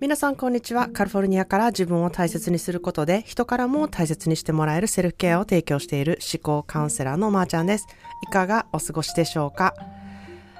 [0.00, 0.88] 皆さんこんにちは。
[0.88, 7.86] カリフォルニアから自分を大切にすることで人からも大切にしてもらえるセルフケアを提供している思考カウンセラーのまーちゃんです。
[8.26, 9.74] いかがお過ごしでしょうか、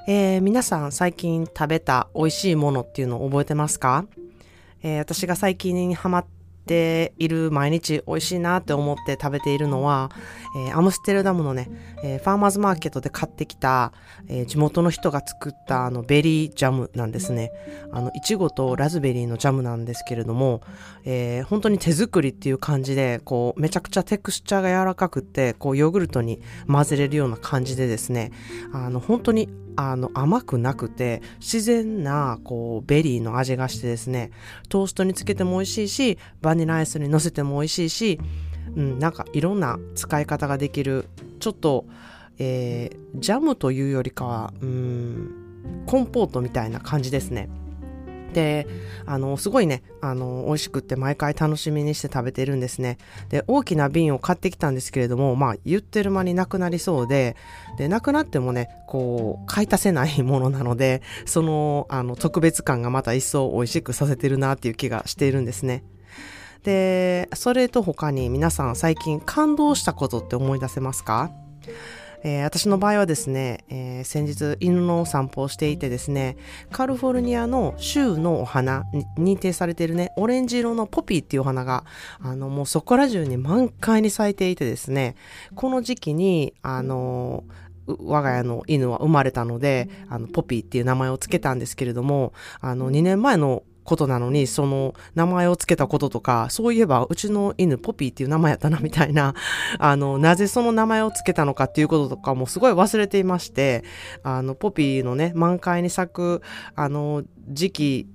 [0.07, 4.05] えー、皆さん最近食べた美味しいものっていうのを覚えてますか、
[4.83, 6.27] えー、私が最近にハマっ
[6.71, 10.13] ている毎日美味しいなって思って食べているのは、
[10.57, 11.69] えー、アムステルダムのね、
[12.05, 13.93] えー、ファーマーズマーケットで買ってきた、
[14.29, 17.51] えー、地元の人が作ったあのベリージャムなんですね。
[17.91, 20.63] あの、いちごとラズベリーのジャムなんですけれども、
[21.05, 28.31] えー、本当に手作りっていう感じで、こう、めちゃくちゃテクスチャーが柔らかくって、こう、ヨーグルトに混ぜれるような感じでですね、
[28.73, 34.31] あの、本当にあの甘くなくて自然なこうベリーの味がしてですね
[34.69, 38.21] トーストにつけても美味しいしバニラアイスに乗せても美味しいし、
[38.77, 41.09] うん、なんかいろんな使い方ができる
[41.41, 41.87] ちょっと、
[42.39, 47.49] えー、ジャムというよりかはうんコンポートみたいな感じですね
[48.33, 48.67] で、
[49.07, 52.99] あの、すごいね、あの、美味しくって毎回楽しみにして食べてるんですね。
[53.29, 57.37] で、大きな瓶を買ってきたんですけれども、まあ、言ってる間になくなりそうで、
[57.79, 65.83] で、なくなってもね、こう、買い足せないものなので、その、あの、特別感がまた一層美味しくさせてるなっていう気がしているんですね。
[66.63, 71.31] で、それと他に皆さん最近感動したことって思い出せますか？
[72.23, 76.37] えー、私の場合はですね、えー、先日犬の散歩をしていてですね、
[76.71, 81.85] カリフォルニアの州のお花に認定されているね、オレンジ色のポピーっていうお花が、
[82.21, 85.17] あの、もうそこら中に満開に咲いていてですね、
[85.55, 87.45] この時期に、あの
[87.87, 99.35] 我が家の犬は生まれたので、あの、ポピーっていう名前を付けたんですけれども、あの、2年前のことなのに、その名前を付けたこととか、そういえばうちの犬ポピーっていう名前やったなみたいな、
[99.81, 103.83] あの、なぜその名前を付けたのかっていうこととかもすごい忘れていまして、
[104.23, 106.43] あの、ポピーのね、満開に咲く、
[106.77, 108.07] あの、時期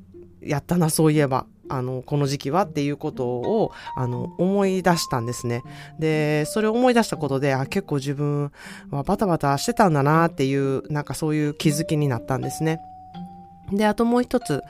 [0.41, 1.45] やったな、そういえば。
[1.67, 5.63] あの、この時期はっていうことを、あの、思い出したんですね。
[5.99, 8.51] で、それを思い出したことで、あ、結構自分
[8.91, 12.79] はバタバタしてたんだなっていう、なんかそういう気づきになったんですね。
[13.71, 14.61] で、あともう一つ、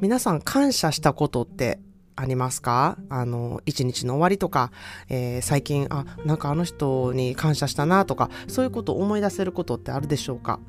[0.00, 1.78] 皆さん感謝したことって
[2.16, 2.98] ありますか？
[3.08, 4.72] あの、一日の終わりとか、
[5.08, 10.60] えー、最近、あ、なんかあの人に感謝したなとか、そういうことを思い出せることってあるでしょうか？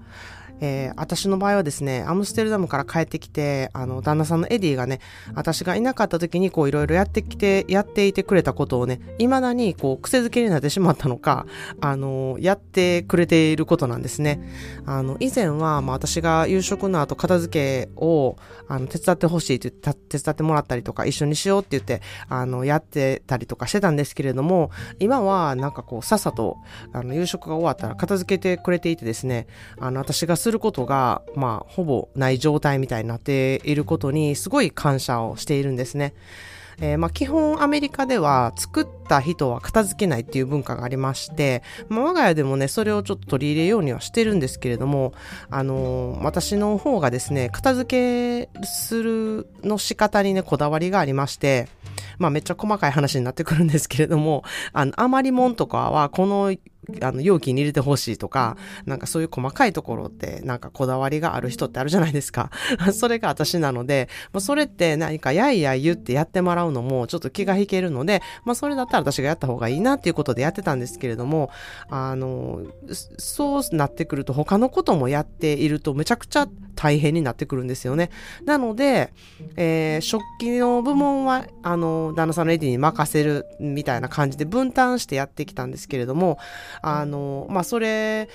[0.61, 4.99] えー、私の場合はですね、アムステルダムから帰ってきて、あの、旦那さんのエディがね、
[5.33, 11.45] 私がいなかった時にこういろいろやってきて、やっていてくれたことをね、未だにこう癖づけになってしまったのか、
[11.81, 14.41] あの、やってくれていることなんですね。
[14.85, 18.37] あの、以前は、まあ私が夕食の後片付けを、
[18.67, 26.57] あの、手伝ってほしいって言って、手伝ってもらったりとか、一緒にしようって言って、あの、やってたりとかしてたんですけれども、今はなんかこう、さっさと、
[26.93, 29.47] あの、夕食が終わったら片付けてくれていてですね、
[29.79, 36.15] あの、私がすすることが、まあ、ほぼない状態みたいになっていることに、すごい感謝をしているんですね。
[36.81, 45.13] えー、まあ、基本アメリカでは作った人は片付けないっていう文化がありまして、まあ、我が家でもね、それをちょっと取り入れようにはしてるんですけれども、
[45.51, 51.67] あのー、私の方がですね、片付けするの仕方にね、こだわりがありまして、
[52.17, 54.43] まあめっちゃ細かい話になってくるんですけれども、
[54.73, 56.55] あの、余りもんとかは、この
[57.01, 62.51] あの、容器に入れてほしいとか、なんかそういう細かいところって、なんかこだわりがある人ってあるじゃないですか。
[62.93, 71.49] それが私なので、まあ、それって何かやいや言ってやってもらうのもちょっと気が引けるので、まあ、それだったら私がやった方がいいなっていうことでやってたんですけれども、
[71.89, 72.61] あの、
[73.17, 76.47] そうなってくると他のこともやっているとめちゃくちゃ
[76.79, 78.09] 大変になってくるんですよね。
[78.45, 79.11] なので、
[79.57, 86.37] えー、食器の部門は、あの、旦那さんのエディに任せるみたいな感じで分担してやってきたんですけれども、
[86.81, 88.29] あの、まあ、それ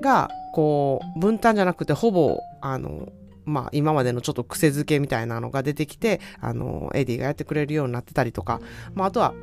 [0.00, 3.08] が、こう、分担じゃなくて、ほぼ、あの、
[3.44, 8.60] まあ、今までのちょっと癖づけみたいなのが出てきて、あの、エディがやってくれるようになってたりとか、
[8.94, 9.34] まあ、あとは、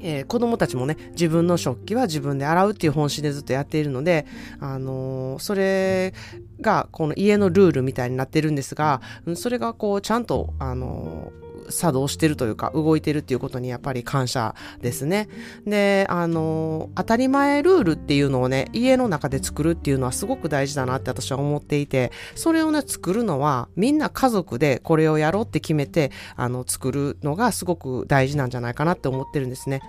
[0.00, 4.26] えー、子供たちもね、自分の食器は自分で洗うっていう方針でずっとやっているので、
[4.60, 6.14] あのー、それ
[6.60, 9.00] がこの家のルールみたいになってるんですが、
[9.34, 15.28] それがこうちゃんと、あのー作動してるというか、動いてるっていうことにやっぱり感謝ですね。
[15.66, 29.80] で、あの、当たり前ルールっていうのをね、家の中で作るっていうのはすごく大事だなって私は思っていて、それをね、作るのはみんな家族でこれをやろうって決めて、あの、作るのがすごく大事なんじゃないかなって思ってるんですね。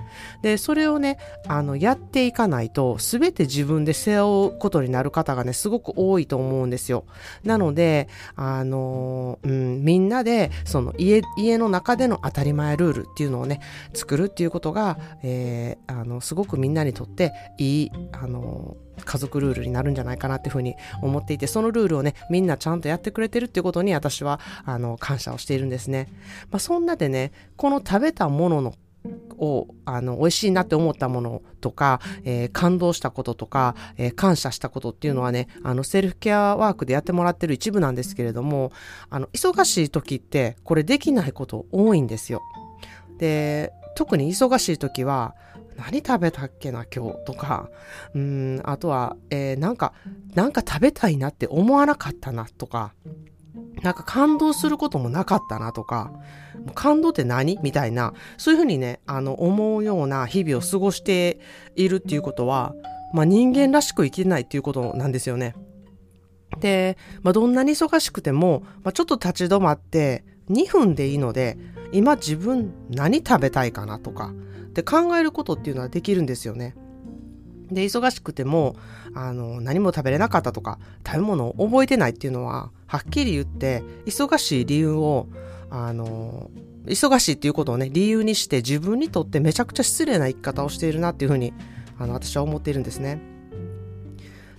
[0.42, 1.18] で、それをね、
[1.48, 7.06] あの、やっていかないと、すべて自分で背負うことになる方がね、すごく多いと思うんですよ。
[7.44, 13.60] なので、あの、うん、みんなで、その家、家のの中での当たり前ルールっていうのをね、
[13.94, 26.10] 作るっていうことが、えー、あの、すごくみんなにとっていい、あの、家族ルールになるんじゃないかなっていうふうに思っていて、そのルールをね、みんなちゃんとやってくれてるっていうことに私は、あの、感謝をしているんですね。
[26.52, 28.74] まあ、そんなでね、この食べたものの
[29.38, 38.72] を、あの、美味しいなって思ったものとか、えー、感動したこととか、えー、感謝したことっていうのはね、あの、セルフケアワークでやってもらってる一部なんですけれども、
[39.10, 42.42] あの、忙しい時って、これできないこと多いんですよ。
[43.18, 45.36] で、特に忙しい時は、
[45.76, 47.70] 何食べたっけな今日とか、
[48.14, 49.94] うん、あとは、えー、なんか、
[50.36, 52.94] なんか食べたいなって思わなかったなとか、
[53.82, 56.12] なんか感動することもなかったなとか、
[56.74, 61.40] 感動って何みたいな、そういうふうにね、あの、思うような日々を過ごして
[61.76, 62.74] いるっていうことは、
[63.14, 65.56] まあ人間らしく生きないっていうことなんですよね。
[66.60, 71.58] で、まあどんなに忙しくても、まあちょっと立ち止まって2分でいいので、
[71.92, 74.34] 今自分何食べたいかなとか、
[74.68, 76.76] って考えることっていうのはできるんですよね。
[77.72, 78.76] で、忙しくても、
[79.14, 85.28] あの、何も食べれなかったとか、食べ物を覚えてないっていうのは、はっきり言って、忙しい理由を、
[85.70, 86.52] あの、
[86.86, 91.54] 忙しいっていうことをね、理由にして自分にとってめちゃくちゃ失礼な生き方をしているなっていうふうに、
[91.98, 93.20] あの、私は思っているんですね。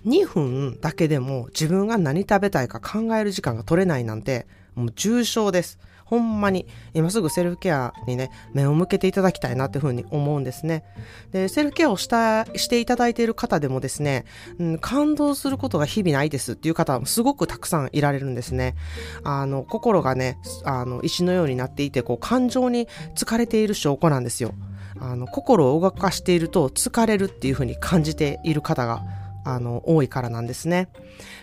[0.06, 5.79] 2分だけでも自分が何食べたいか考える時間が取れないなんて、もう重症です。
[6.15, 10.85] ほんまに今すぐセルフケアにね、目を向けていただきたいなっていうふうに思うんですね。
[11.33, 14.25] で、セルフケアをした、していただいている方でもですね、
[14.59, 18.77] うん、感動することが日々ないですっていう方もすごくたくさんいられるんですね。
[19.25, 24.55] あの、心がね、あの、石のようになっていて、こう、感情に疲れている証拠なんですよ。
[25.01, 29.03] あの、心を動かしていると疲れるっていうふうに感じている方が
[29.45, 30.89] あの、多いからなんですね。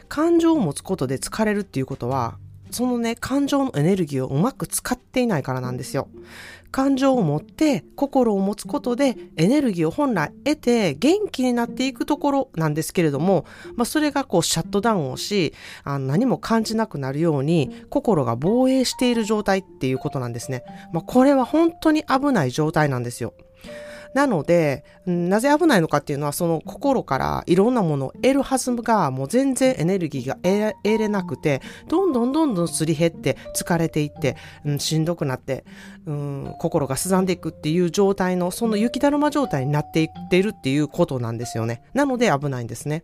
[0.09, 2.37] 感情を持つことで疲れるっていうことは、
[2.71, 6.07] そのね、感情のエネルギーをうまく使っていないからなんですよ。
[6.71, 13.45] 感情を持って心を持つことでエネルギーを本来得て元気になっていくところなんですけれども、
[13.75, 15.53] まあそれがこうシャットダウンをし、
[15.83, 20.63] あの何も感じなくなるように心が防衛している状態っていうことなんですね。
[20.93, 23.33] まあこれは本当に危ない状態なんですよ。
[24.13, 34.35] なので、なぜ危ないのかっていうのは、その心からいろんなものを得るはずが、もう全然エネルギーが得れなくて、どんどんどんどんすり減って、疲れていって、
[34.65, 35.63] うん、しんどくなって、
[36.05, 41.81] うん、心がすざんでいくっていう状態の、その雪だるま状態になっていってるっていうことなんですよね。
[41.93, 43.03] なので危ないんですね。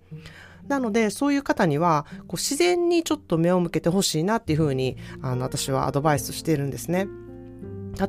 [0.67, 7.07] なので、そういう方には、こう自然にちょっと目を向けてほしいなっていうふうに、あの、私はアドバイスしてるんですね。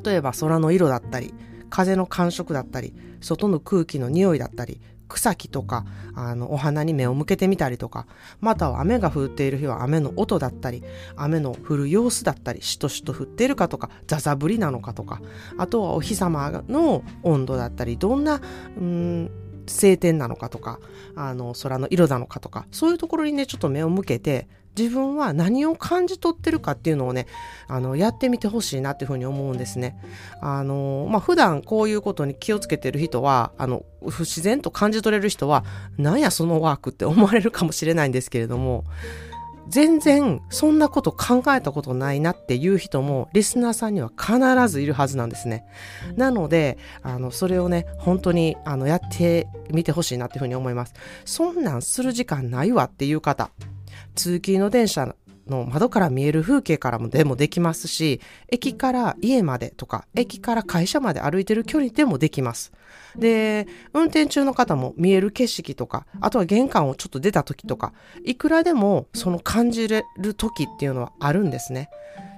[0.03, 1.33] 例えば空の色だったり、
[1.69, 5.85] 風の感触だったり、外の空気の匂いだったり、草木とか、
[6.15, 8.05] あの、お花に目を向けてみたりとか、
[8.39, 10.83] または雨が降っている日は雨の音だったり、
[11.15, 15.19] 雨の降る様子だったり、しとしと降っているかとか、ザザ降りなのかとか、
[15.57, 18.39] あとはお日様の温度だったり、どんな、
[18.77, 19.31] うん、
[19.69, 20.79] 晴天なのかとか、
[21.15, 27.27] あの、空の色なのかとか、そういうところにね、ちょっと目を向けて、自分は何を感じ取ってるかっていうのをね、
[27.67, 29.99] あの、やってみてほしいなっていうふうに思うんですね。
[30.41, 35.65] あの、まあ、普段こういうことに気をつけてる人は、あの、不自然と感じ取れる人は、
[35.97, 38.85] なんやそのワークって思われるかもしれないんですけれども、
[39.69, 45.65] 全然そんなこと考えたことないなっていう人もリスナーさんには必ずいるはずなんですね。
[46.15, 50.93] なので、あの、それをね、本当にあのやってみてほしいなっていうふうに思います。
[51.23, 53.51] そんなんする時間ないわっていう方、
[54.15, 55.15] 通勤の電車
[55.49, 62.71] の窓から見える風景からもでもできますし、駅から家までとか、駅から会社まで歩いてる距離でもできます。
[63.15, 71.89] で、運転中の方も見える景色とか、あとは玄関をちょっと出た時とか、いくらでもその感じれる時っていうのはあるんですね。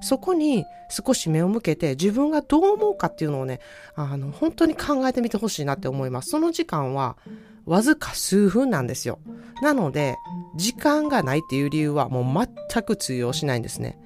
[0.01, 3.60] そこに少し目を向けて自分がどう思うかっていうのをね、
[3.96, 6.30] あの、本当に考えてみてほしいなって思います。
[6.30, 7.18] その時間は、
[7.65, 9.20] わずか数分なんですよ。
[9.62, 10.15] なので、
[10.56, 14.00] 時間がないっていう理由はもう全く通用しないんですね。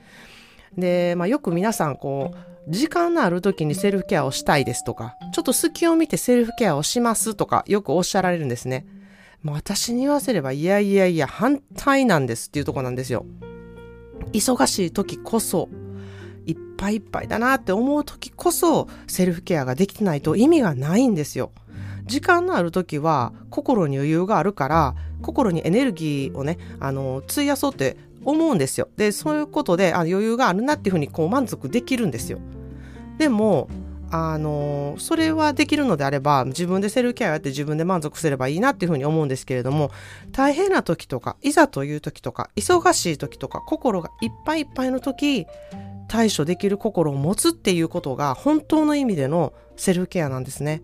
[0.77, 8.85] で、まあ、よく皆さんこう、時間のある時にセルフケアをしたいですとか、ちょっと隙を見てセルフケアをしますとか、よくおっしゃられるんですね。
[9.41, 13.25] まあ、私に言わせれば、いやいやいや、反対なんですっていうとこなんですよ。
[14.33, 15.69] 忙しい時こそ、
[16.45, 21.51] いっぱいいっぱいだなって思う時こそ、セルフケアができてないと意味がないんですよ。
[22.05, 32.39] 時間のある時は心に余裕があるから心にエネルギーをねあの費やそうって思うんですよでそういうことであ余裕があるなっていうふうにこう満足できるんですよ
[33.17, 33.69] でも
[34.12, 39.91] あのそれはできるのであれば自分でセルフケアやって自分で満足すればいいなっていうふうに思うんですけれども
[40.31, 45.47] 大変な時とかいざという時とか忙しい時とか心がいっぱいいっぱいの時
[46.07, 50.83] 対処できる心を持つっていうことが本当の意味でのセルフケアなんですね。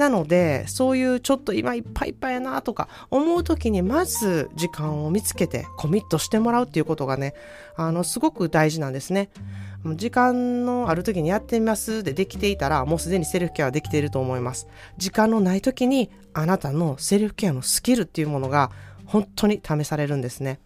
[0.00, 7.34] なので、そういうちょっと今いっぱいいっぱいやなとか思う時にまず時間を見つけてコミットしてもらうっていうことがね、
[7.76, 9.28] あの、すごく大事なんですね。
[9.96, 14.68] 時間のある時にやってみますでできていたらもうすでにセルフケアはできていると思います。
[14.96, 18.70] 時間のない時にあなたのセルフケアのスキルっていうものが
[19.04, 20.60] 本当に試されるんですね。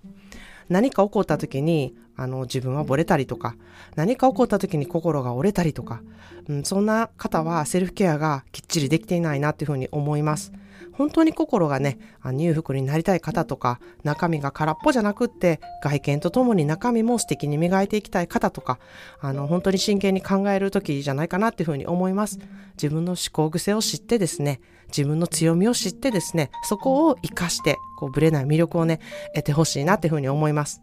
[0.68, 3.56] 何か起こった時にあの自分はボレたりとか
[3.97, 6.00] 何か起こった時に心が折れたりとか、
[6.49, 10.52] うん、そんな方はセルフケアがきっちりできていないなっていうふうに思います。
[10.97, 18.78] 本当に心がね、裕福になりたい方とか、中身が空っぽじゃなくって、外見とともに中身も素敵に磨いていきたい方とか、
[19.21, 22.38] あの、本当に真剣に考える時じゃないかなっていうふうに思います。
[22.76, 29.00] 自分の思考癖を知ってですね、自分の強みを知ってですね、そこを活かして、こう、ぶれない魅力をね、
[29.35, 30.80] 得てほしいなっていうふうに思います。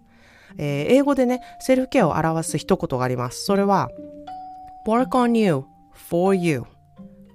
[0.58, 3.44] えー、英語でね、セルフケアを表す一言があります。
[3.46, 3.90] それは、
[4.88, 6.64] work on you, for you.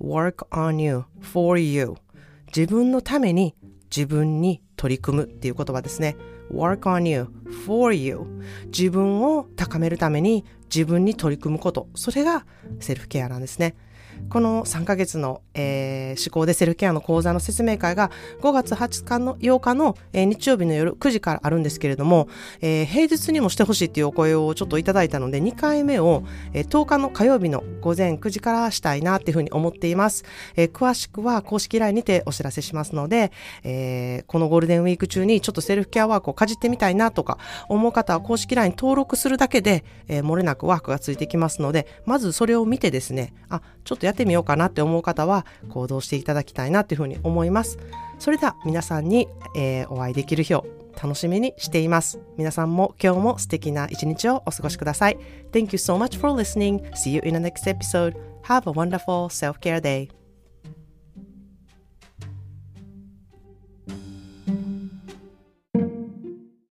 [0.00, 1.94] work on you, for you.
[2.54, 3.54] 自分のために
[3.94, 6.16] 自分に取り組むっていう言葉ですね。
[6.52, 7.28] work on you,
[7.66, 8.20] for you.
[8.66, 10.44] 自分を高めるために
[10.74, 11.88] 自分に取り組むこと。
[11.94, 12.44] それが
[12.80, 13.74] セルフケアなんですね。
[14.28, 22.28] この3ヶ月の、えー、思考でセルフケアの講座の説明会が5月20日の8日の、えー、日曜日の夜9時からあるんですけれども、
[22.60, 30.24] えー、平日にもしてほしいっていうお声をちょっといただいたので2回目を、えー、10日の火曜日の午前9時からしたいなっていうふうに思っています。
[30.56, 33.32] えー、詳しくは公式 LINE にてお知らせしますので、
[33.62, 47.78] えー、このゴールデンウィーク中にちょっとセルフケアワークをかじってみたいなとか思う方は公式 LINE 登録するだけで、えー、漏れなくワークがついてきますので、まずそれを見てですね、あ、ちょっとやってみようかなって思う方は行動していただきたいなっていうふうに思います。
[48.18, 50.66] それでは皆さんに、えー、お会いできる日を
[51.00, 52.18] 楽しみにしています。
[52.36, 55.18] 皆さんも今日も素敵な一日をお過ごしください。
[55.52, 56.82] Thank you so much for listening.
[56.92, 58.16] See you in the next episode.
[58.44, 60.25] Have a wonderful self-care day.